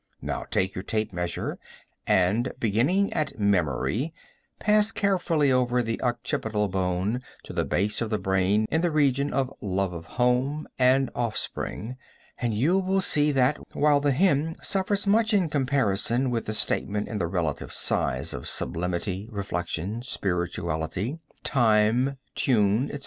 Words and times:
Now 0.19 0.45
take 0.49 0.73
your 0.73 0.81
tape 0.83 1.13
measure 1.13 1.59
and, 2.07 2.53
beginning 2.59 3.13
at 3.13 3.37
memory, 3.39 4.15
pass 4.57 4.91
carefully 4.91 5.51
over 5.51 5.83
the 5.83 6.01
occiputal 6.03 6.71
bone 6.71 7.21
to 7.43 7.53
the 7.53 7.65
base 7.65 8.01
of 8.01 8.09
the 8.09 8.17
brain 8.17 8.65
in 8.71 8.81
the 8.81 8.89
region 8.89 9.31
of 9.31 9.53
love 9.61 9.93
of 9.93 10.05
home 10.17 10.67
and 10.79 11.11
offspring 11.13 11.97
and 12.39 12.51
you 12.55 12.79
will 12.79 13.01
see 13.01 13.31
that, 13.33 13.59
while 13.75 13.99
the 13.99 14.09
hen 14.11 14.55
suffers 14.63 15.05
much 15.05 15.35
in 15.35 15.49
comparison 15.49 16.31
with 16.31 16.47
the 16.47 16.53
statement 16.55 17.07
in 17.07 17.19
the 17.19 17.27
relative 17.27 17.71
size 17.71 18.33
of 18.33 18.47
sublimity, 18.47 19.29
reflection, 19.31 20.01
spirituality, 20.01 21.19
time, 21.43 22.17
tune, 22.33 22.85
etc. 22.85 22.99